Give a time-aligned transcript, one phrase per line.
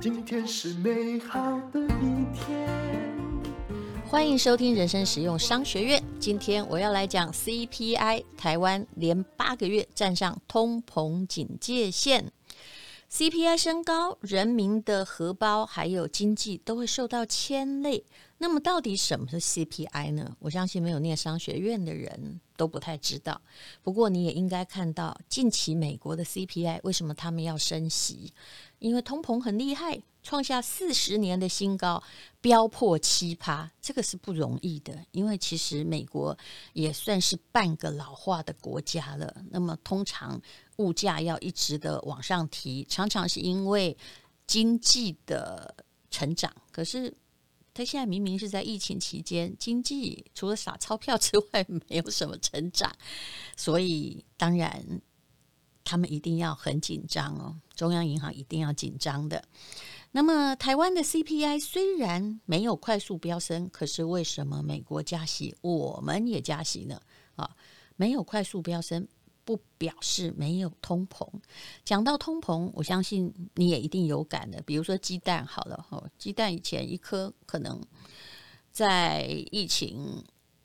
[0.00, 2.68] 今天是美好的一天。
[4.06, 6.02] 欢迎收听人生实用商学院。
[6.20, 12.30] 今天我要来讲 CPI，台湾连八个月站上通膨警戒线。
[13.12, 18.02] CPI 升高，人民的荷包还有经济都会受到牵累。
[18.38, 20.34] 那么，到底什么是 CPI 呢？
[20.38, 23.38] 我相信没有念商学院的人都不太知道。
[23.82, 28.32] 不过，你也应该看到近期美国的 CPI 为什么他们要升息？
[28.78, 32.02] 因为通膨很厉害，创下四十年的新高，
[32.40, 34.98] 飙破七趴，这个是不容易的。
[35.10, 36.36] 因为其实美国
[36.72, 39.36] 也算是半个老化的国家了。
[39.50, 40.40] 那么，通常
[40.76, 43.96] 物价要一直的往上提，常常是因为
[44.46, 45.74] 经济的
[46.10, 46.52] 成长。
[46.70, 47.14] 可是，
[47.74, 52.92] 他现在明明是在疫情期间，经济除了撒钞票之外，没有什么成长，
[53.56, 55.00] 所以当然
[55.84, 57.56] 他们一定要很紧张哦。
[57.74, 59.42] 中央银行一定要紧张的。
[60.12, 67.00] 那么，台湾的 CPI 虽然没有快速飙升，可是为什么美国加息，我们也加息呢？
[67.36, 67.56] 啊，
[67.96, 69.08] 没有快速飙升。
[69.44, 71.26] 不表示没有通膨。
[71.84, 74.62] 讲到通膨，我相信你也一定有感的。
[74.62, 77.80] 比如说鸡蛋，好了哈，鸡蛋以前一颗可能
[78.70, 80.24] 在疫情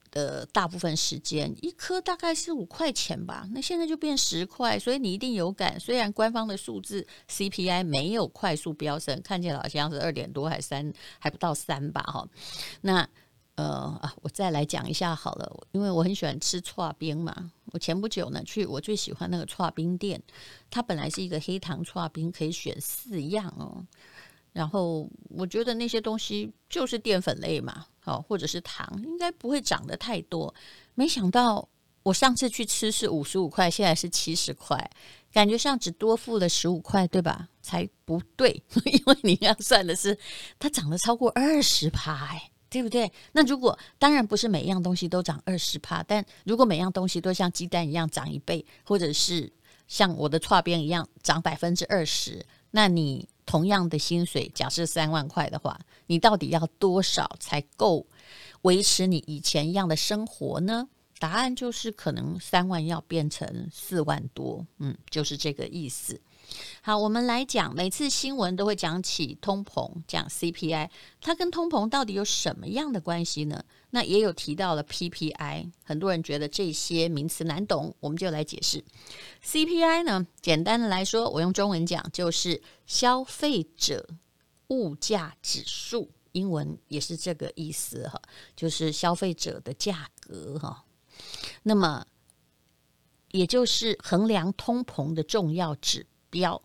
[0.09, 3.47] 的大部分时间，一颗大概是五块钱吧。
[3.51, 5.79] 那现在就变十块，所以你一定有感。
[5.79, 12.27] 虽然官方的数字 CPI 没有快速飙升，看起来好像是二点多还三，还不到三吧哈。
[12.81, 13.07] 那
[13.57, 13.65] 呃
[14.01, 17.51] 啊，我再来讲一下好了，因为我很喜欢吃剉冰嘛。
[17.73, 20.21] 我前不久呢去我最喜欢那个剉冰店，
[20.69, 23.83] 它本来是一个黑糖剉冰，可以选四样哦。
[24.53, 30.53] 然后我觉得那些东西就是淀粉类嘛，好，或者是糖，应该不会涨得太多。
[30.93, 31.67] 没想到
[32.03, 34.77] 我上次去吃是五十五块，现在是七十块，
[35.33, 37.49] 感觉上只多付了十五块，对吧？
[37.63, 38.51] 才不对，
[38.85, 40.17] 因为你要算的是
[40.59, 42.51] 它涨了超过二十趴哎。
[42.69, 43.11] 对不对？
[43.31, 49.51] 那如果当然不是每样东西都涨二十趴，但如果每样东西都像鸡蛋一样涨一倍，或者是
[49.87, 58.05] 像我的剉冰一样涨百分之二十，那你同样的薪水，假设三万块的话，你到底要多少才够
[58.63, 60.89] 维持你以前一样的生活呢？
[61.19, 66.19] 答案就是可能三万要变成四万多，嗯，就是这个意思。
[66.81, 73.63] 好，我们来讲，每次新闻都会讲起通膨，讲 CPI，它跟通膨到底有什么样的关系呢？
[73.89, 78.83] 那也有提到了 PPI，很多人觉得这些名词难懂，我们就来解释。
[79.43, 84.07] CPI 呢，简单的来说，我用中文讲就是消费者
[84.67, 88.21] 物价指数，英文也是这个意思哈，
[88.55, 90.85] 就是消费者的价格哈。
[91.63, 92.05] 那么，
[93.31, 96.61] 也就是衡量通膨的重要指标。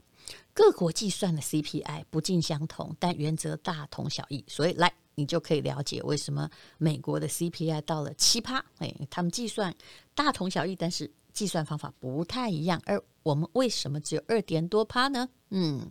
[0.54, 4.44] 各国计算的 CPI 不尽相同，但原则大同小异。
[4.46, 9.74] 所以，来你就可以了解为什么美国的 CPI 到了七趴，哎，他们计算
[10.14, 12.80] 大同小异，但是计算方法不太一样。
[12.84, 15.28] 而我们为什么只有二点多趴呢？
[15.50, 15.90] 嗯。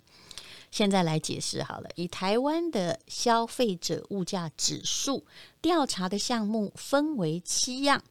[0.71, 5.25] 现在来解释好了，以台湾的消费者物价指数
[5.61, 8.01] 调查的项目分为七样：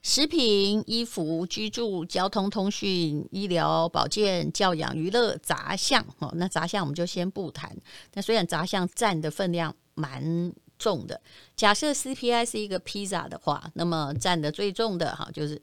[0.00, 6.06] 食品、衣服、居住、交通、通讯、医疗、保健、教养、娱乐杂项。
[6.20, 7.76] 哦，那杂项我们就先不谈。
[8.12, 11.20] 那虽然杂项占的分量蛮重的，
[11.56, 15.60] 假设 CPI 是一个披萨的话，那么占的最重的哈，就是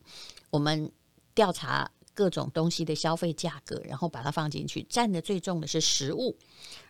[0.50, 0.92] 我们
[1.34, 1.90] 调查。
[2.14, 6.38] 各种东西的消费价格，然后把它放进去，占的最重的是食物，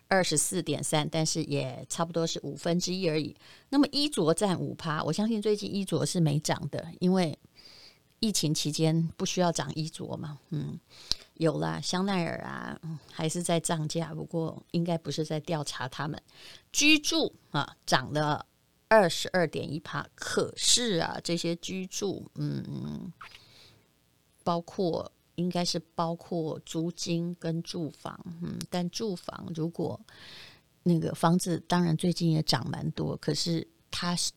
[0.08, 3.34] 二十四点三，但是也差不多是五分之一而已。
[3.68, 7.38] 那么衣着占五趴，我相信最近衣着是没涨的，因为
[8.20, 10.38] 疫情期间不需要涨衣着嘛。
[10.50, 10.78] 嗯，
[11.34, 12.78] 有啦，香奈儿啊，
[13.10, 16.20] 还是在涨价，不过应该不是在调查他们。
[16.72, 18.44] 居住啊，涨了
[18.88, 23.12] 二十二点一趴，可是啊，这些居住，嗯。
[24.44, 29.98] 包括应该是包括租金跟住房，嗯，但住房如果
[30.82, 34.30] 那个房子当然最近也涨蛮多，可是它是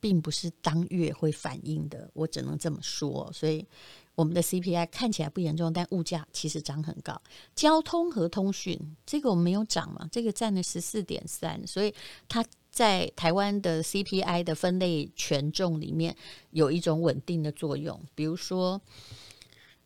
[0.00, 3.30] 并不是当月会反映的，我只能这么说。
[3.32, 3.66] 所以
[4.14, 7.20] 我们的 CPI 看起来不严重，但物价其实涨很高。
[7.54, 11.92] 交通和通讯这个我们没有涨嘛，这个占了十四点三，所以
[12.28, 16.16] 它在台湾的 CPI 的分类权重里面
[16.52, 18.80] 有一种稳定的作用，比如说。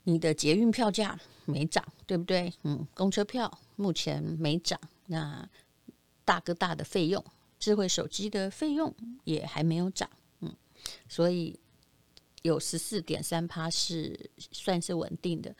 [0.05, 2.53] 你的捷运票价没涨，对不对？
[2.63, 4.79] 嗯，公车票目前没涨。
[5.07, 5.49] 那
[6.25, 7.25] 大哥大的费用，
[7.59, 8.95] 智慧手机的费用
[9.25, 10.09] 也还没有涨。
[10.41, 10.55] 嗯，
[11.09, 11.59] 所以
[12.43, 15.55] 有十四点三趴是算是稳定的。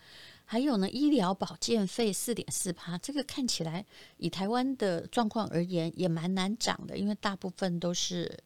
[0.45, 3.85] 还有呢，医疗保健费四点四趴，这个看起来
[4.19, 8.39] 以台湾的状况而言也蛮难涨的，因为大部分都是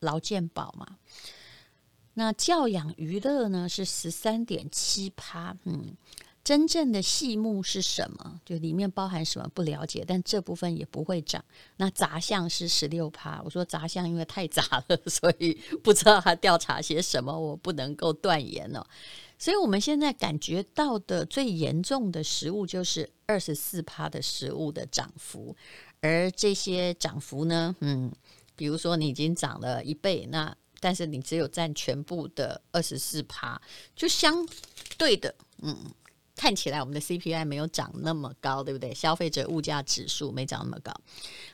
[0.00, 0.98] 劳健保嘛。
[2.18, 5.96] 那教养娱乐呢是十三点七趴，嗯。
[6.44, 8.40] 真正的细目是什么？
[8.42, 11.44] 就里面包含什么不了解，但这部分也不会涨。
[11.76, 18.82] 那杂项是十六趴，我说杂项因为太杂了， 所以不知道他调查些什么，我不能够断言哦。
[19.38, 25.54] 所以我们现在感觉到的最严重的食物就是二十四趴的食物的涨幅，
[26.00, 28.10] 而这些涨幅呢，嗯，
[28.56, 33.60] 比如说你已经涨了一倍，那但是你只有占全部的二十四趴，
[33.96, 34.46] 就相
[34.96, 35.76] 对的，嗯。
[36.40, 38.94] 看起来我们的 CPI 没有涨那么高，对不对？
[38.94, 40.94] 消费者物价指数没涨那么高。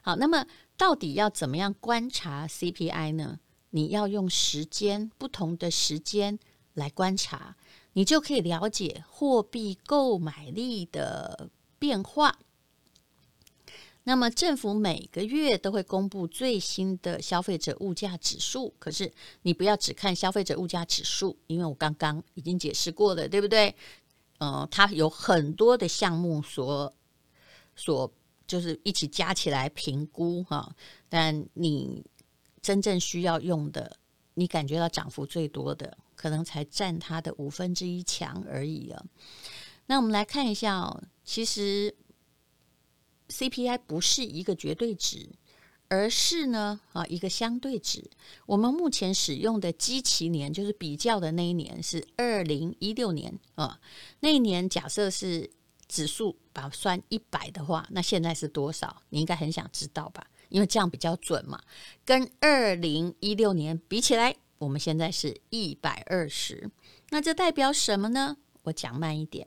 [0.02, 0.44] 好，那么
[0.76, 3.40] 到底要怎么样观察 CPI 呢？
[3.70, 6.38] 你要用时间，不同的时间
[6.74, 7.56] 来观察，
[7.94, 11.48] 你就可以了解货币购买力的
[11.78, 12.38] 变化。
[14.04, 19.10] 那么政府每个月都会公布最新的消费者物价指数，可是
[19.42, 23.74] 你不要只看消费者物价指数，因为我刚刚已经解释过了，对不对？
[24.38, 26.92] 嗯，它有很多的项目所
[27.74, 28.12] 所
[28.46, 30.74] 就是一起加起来评估哈，
[31.08, 32.04] 但你
[32.60, 33.96] 真正需要用的，
[34.34, 39.02] 你感觉到涨幅最多的，可能才占它的五分之一强而已啊。
[39.86, 41.94] 那我们来看一下哦，其实
[43.28, 45.28] CPI 不是一个绝对值。
[45.88, 48.02] 而是呢，啊，一个相对值。
[48.46, 53.78] 我们目前使用的基期年，就是比较的那一年是二零一六年啊。
[54.20, 55.48] 那一年假设是
[55.86, 59.02] 指数把算一百的话，那现在是多少？
[59.10, 60.26] 你应该很想知道吧？
[60.48, 61.62] 因为这样比较准嘛。
[62.04, 66.68] 跟二零一六年比起来，我们现在是一百二十。
[67.10, 68.38] 那这代表什么呢？
[68.62, 69.46] 我讲慢一点，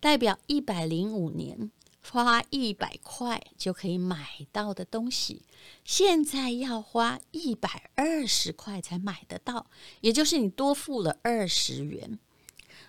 [0.00, 1.70] 代表一百零五年。
[2.10, 5.42] 花一百块就可以买到的东西，
[5.84, 9.66] 现在要花一百二十块才买得到，
[10.00, 12.18] 也就是你多付了二十元。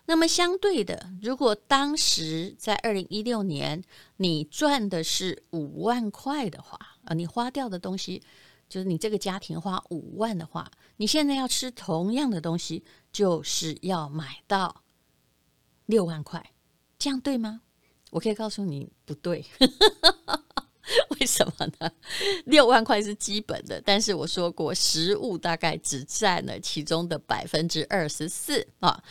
[0.07, 3.83] 那么相对的，如果当时在二零一六年
[4.17, 8.21] 你赚的是五万块的话，啊，你花掉的东西
[8.69, 14.83] 就是你这个家庭花五万的话，你现在要吃同样的东西，就是要买到
[15.87, 16.51] 六万块，
[16.99, 17.61] 这样对吗？
[18.15, 19.43] 我可以告诉你不对，
[21.19, 21.91] 为什么呢？
[22.45, 29.03] 六万块是基本的，但是我说过，食物大概只占了其中的百分之二十四啊。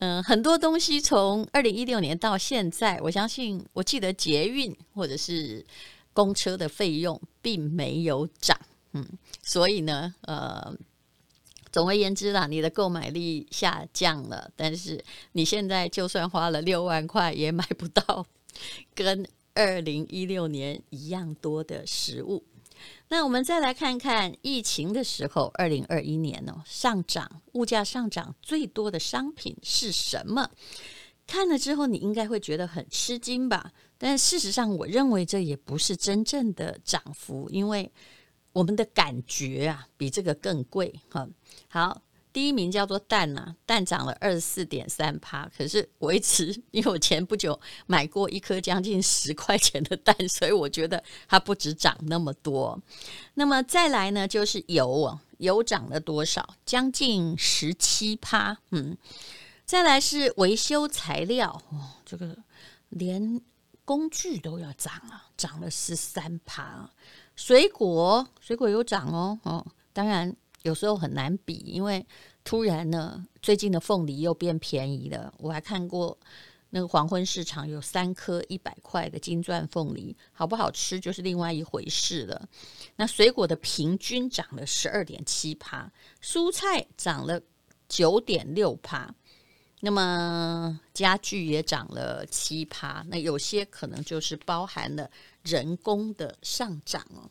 [0.00, 5.64] 嗯，很多东西从二零一六年到现在，我相信，我记得捷运或者是
[6.12, 8.54] 公车的费用并没有涨，
[8.92, 9.02] 嗯，
[9.42, 10.76] 所以呢，呃。
[11.72, 15.02] 总而言之啦，你的购买力下降了，但是
[15.32, 18.26] 你现在就算花了六万块，也买不到
[18.94, 19.24] 跟
[19.54, 22.44] 二零一六年一样多的食物。
[23.08, 30.50] 那我们再来看看疫情的时候，二零二一年哦，上涨物价上涨最多的商品是什么？
[31.26, 33.70] 看了之后，你应该会觉得很吃惊吧？
[33.96, 37.92] 但事实上，我认为这也不是真正的涨幅，因为。
[38.52, 41.28] 我们的感觉啊，比这个更贵哈。
[41.68, 42.02] 好，
[42.32, 45.48] 第一名叫做蛋呐，蛋涨了二十四点三趴。
[45.56, 52.80] 可是维持因为我前不久买过一颗将近十块钱的蛋，所以我觉得它不止涨那么多。
[53.34, 56.56] 那么再来呢，就是油啊，油涨了多少？
[56.64, 58.58] 将近十七趴。
[58.70, 58.96] 嗯，
[59.64, 62.36] 再来是维修材料，哦，这个
[62.88, 63.40] 连
[63.84, 66.90] 工具都要涨啊，涨了十三趴。
[67.40, 72.06] 水果，水果有涨哦，哦，当然有时候很难比，因为
[72.44, 75.32] 突然呢，最近的凤梨又变便宜了。
[75.38, 76.16] 我还看过
[76.68, 82.46] 那个黄昏市场有三颗一百块的金钻凤梨，好不好吃就是另外一回事了。
[82.96, 85.90] 那水果的平均涨了十二点七趴，
[86.22, 87.40] 蔬菜涨了
[87.88, 89.14] 九点六趴，
[89.80, 95.10] 那么家具也涨了七趴，那有些可能就是包含了。
[95.42, 97.30] 人工的上涨哦，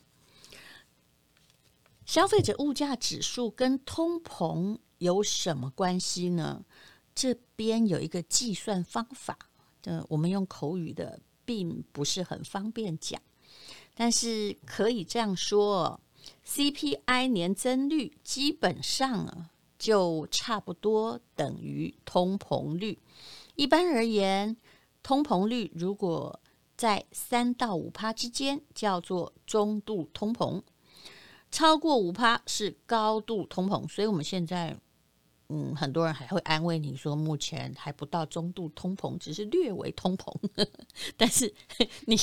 [2.07, 6.65] 消费者物价指数跟通膨有什么关系呢？
[7.13, 9.37] 这边有一个计算方法，
[9.83, 13.21] 呃，我们用口语的并不是很方便讲，
[13.93, 16.01] 但是可以这样说
[16.47, 22.99] ：CPI 年增率基本上啊，就差不多等于通膨率。
[23.55, 24.55] 一般而言，
[25.01, 26.39] 通膨率如果
[26.77, 30.61] 在三到五趴之间叫做中度通膨，
[31.49, 33.87] 超过五趴是高度通膨。
[33.87, 34.77] 所以我们现在
[35.49, 40.31] 嗯，很多人还会安慰你说，目前还不到中度通膨，只是略微通膨。
[41.17, 41.51] 但是
[42.05, 42.15] 你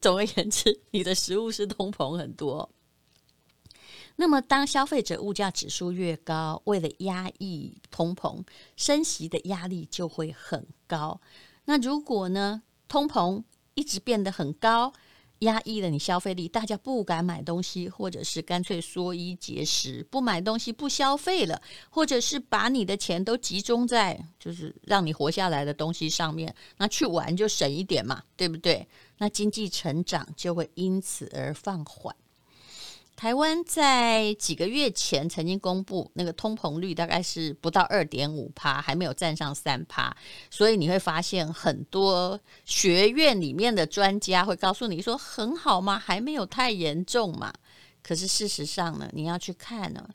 [0.00, 2.68] 总而言之，你的食物是通膨很多。
[4.16, 8.42] 那么，当消费者物价指数越高，为了压抑通膨，
[8.76, 11.20] 升息的压力就会很高。
[11.66, 13.42] 那如果呢，通膨
[13.74, 14.92] 一直变得很高，
[15.40, 28.88] 压抑了你消费力，大家不敢买东西，或者是干脆缩衣节食，不买东西，不消费了，或者是把你的钱都集中在就是让你活下来的东西上面，那去玩就省一点嘛，对不对？
[29.18, 32.16] 那经济成长就会因此而放缓。
[33.16, 40.14] 台湾在几个月前曾经公布那个通膨率大概是不到二点五趴，还没有站上三趴，
[40.50, 47.52] 所以你会发现很多学院里面的专家会告诉你说很好嘛，还没有太严重嘛。
[48.02, 50.08] 可是事实上呢，你要去看呢。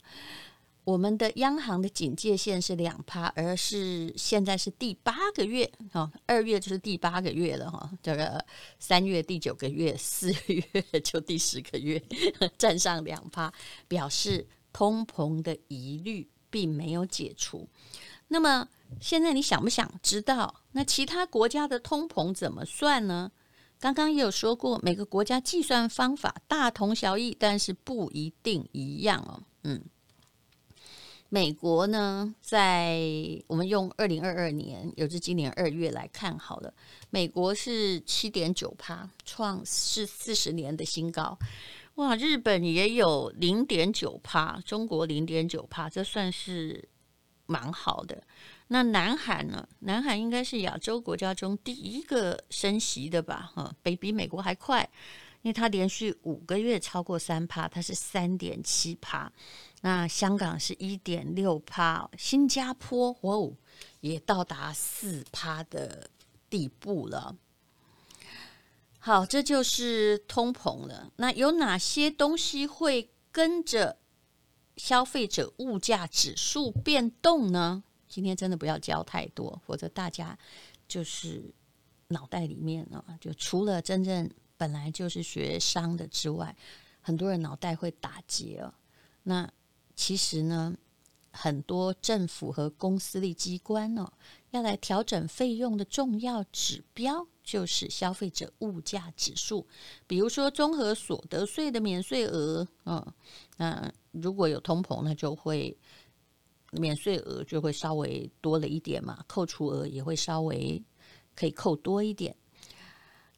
[0.83, 8.43] 我们的央行的警戒线是两趴，而是现在是第八个月哈，二月就是第八个月了哈，这个
[8.79, 12.01] 三月第九个月，四月就第十个月，
[12.57, 13.53] 站上两趴，
[13.87, 17.69] 表示通膨的疑虑并没有解除。
[18.29, 18.67] 那么
[18.99, 23.31] 现在你想不想知道，那其他国家的通膨怎么算呢？
[23.79, 29.83] 刚刚也有说过，每个国家计算方法大同小异，但是不一定一样哦，嗯。
[31.33, 32.99] 美国呢，在
[33.47, 36.73] 我们用二零二二年，也就是今年二月来看好了，
[37.09, 41.39] 美国是七点九趴，创是四十年的新高。
[41.95, 46.89] 哇，日本也有零点九趴，中国零点九趴，这算是
[47.45, 48.21] 蛮好的。
[48.67, 49.65] 那南韩呢？
[49.79, 53.49] 南韩应该是亚洲国家中第一个升息的吧？
[53.55, 54.89] 哈，比比美国还快，
[55.41, 59.31] 因为它连续五个月超过三趴，它是三点七趴。
[59.81, 63.51] 那香港是一点六趴，新加坡哦
[64.01, 66.09] 也到达四趴的
[66.49, 67.35] 地步了。
[68.99, 71.11] 好，这就是通膨了。
[71.15, 73.97] 那有哪些东西会跟着
[74.77, 77.83] 消费者物价指数变动呢？
[78.07, 80.37] 今天真的不要教太多，否则大家
[80.87, 81.51] 就是
[82.09, 84.29] 脑袋里面呢，就除了真正
[84.61, 86.55] 本来就是学商的之外，
[87.01, 88.71] 很多人脑袋会打结哦。
[89.23, 89.51] 那
[89.95, 90.77] 其实呢，
[91.31, 94.07] 很多政府和公私立机关、哦，
[94.51, 99.65] 要来调整费用的重要指标就是消费者物价指数。
[100.05, 103.03] 比如说，综合所得税的免税额，嗯，
[103.57, 105.75] 那如果有通膨，那就会
[106.73, 110.79] 免税额就会稍微多了一点嘛，扣除额也会稍微
[111.33, 112.35] 可以扣多一点。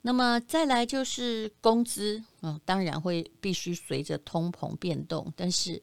[0.04, 5.82] 那么再来就是工资，嗯，当然会必须随着通膨变动，但是。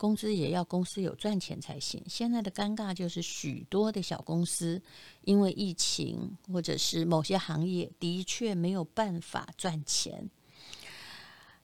[0.00, 2.02] 工资也要公司有赚钱才行。
[2.08, 4.80] 现在的尴尬就是，许多的小公司
[5.24, 10.30] 因为疫情或者是某些行业的确没有办法赚钱。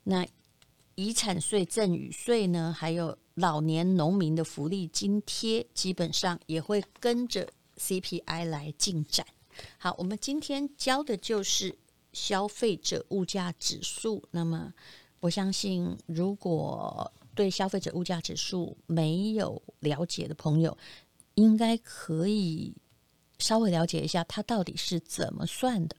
[0.03, 0.27] 那
[0.97, 7.49] 遗产税、赠与税呢，还有老年农民的福利津贴，基本上也会跟着
[7.79, 9.27] CPI 来进展。
[9.79, 11.75] 好，我们今天教的就是
[12.16, 14.23] 消费者物价指数。
[14.30, 14.73] 那么，
[15.20, 20.76] 我相信如果对消费者物价指数没有了解的朋友，
[21.35, 22.75] 应该可以
[23.38, 25.96] 稍微了解一下它到底是怎么算的。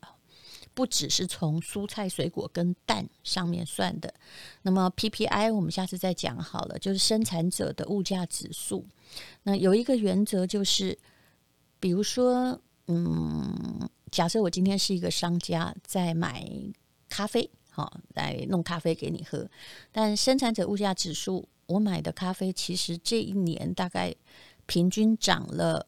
[0.74, 4.13] 不只是从蔬菜、水果跟蛋上面算的。
[4.62, 8.86] 那么 PPI 我们下次再讲好了，就是生产者的物价指数。
[9.43, 10.97] 那有一个原则就是，
[11.79, 16.50] 比如说，嗯，假设我今天是一个商家在买
[17.10, 17.50] 咖啡。
[17.70, 19.48] 好，来弄咖啡给你喝。
[19.91, 24.15] 但生产者物价指数，我买的咖啡其实这一年大概
[24.65, 25.86] 平均涨了，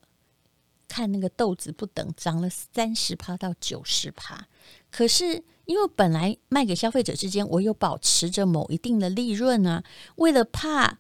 [0.88, 4.48] 看那个豆子不等，涨了三十趴到九十趴。
[4.92, 9.84] 可是因为本来卖给消费者之间，我有保持着某一定的利润啊。
[10.18, 11.00] 为了怕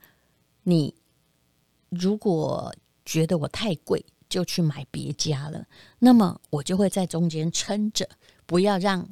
[0.63, 0.95] 你
[1.89, 2.73] 如果
[3.05, 5.65] 觉得我太贵，就去买别家了，
[5.97, 8.07] 那么我就会在中间撑着，
[8.45, 9.09] 不要让。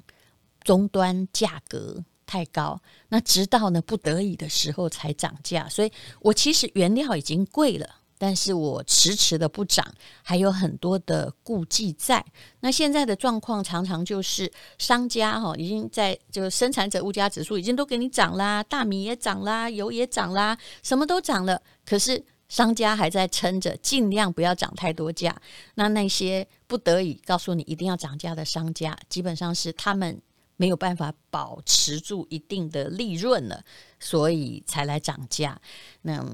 [0.63, 5.65] 终端价格太高，那直到呢不得已的时候才涨价。
[5.69, 9.87] 所以我其实原料已经贵了，但是我迟迟的不涨，
[10.23, 12.25] 还有很多的顾忌在。
[12.59, 21.61] 那现在的状况常常就是商家哈已经在就生产者物价指数已经都给你涨啦，大米也涨啦，油也涨啦，什么都涨了。
[21.85, 25.35] 可是商家还在撑着尽量不要涨太多价。
[25.75, 30.19] 那那些不得已告诉你一定要涨价的商家基本上是他们
[30.55, 33.63] 没有办法保持住一定的利润了
[33.99, 35.59] 所以才来涨价。
[36.01, 36.25] 那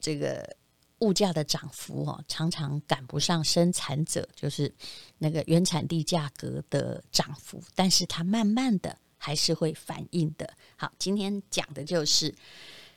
[0.00, 0.56] 这个
[1.00, 4.72] 物价的涨幅哦常常赶不上生产者就是
[5.18, 10.48] 那个原产地价格的涨幅但是它慢慢的还是会反应的。
[10.76, 12.32] 好今天讲的就是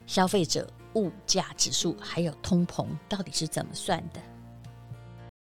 [0.05, 4.30] 消费者物价指数还有通膨到底是怎么算的？